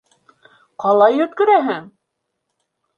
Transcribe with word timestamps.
-Ҡалай 0.85 1.19
йүткерәһең! 1.21 1.89